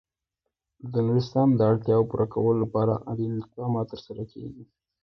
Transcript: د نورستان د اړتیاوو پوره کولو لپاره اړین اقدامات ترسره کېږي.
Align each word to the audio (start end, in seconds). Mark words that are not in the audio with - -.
د 0.91 0.93
نورستان 1.07 1.47
د 1.55 1.59
اړتیاوو 1.71 2.09
پوره 2.09 2.25
کولو 2.33 2.59
لپاره 2.63 2.93
اړین 3.11 3.31
اقدامات 3.41 3.85
ترسره 3.93 4.23
کېږي. 4.33 4.63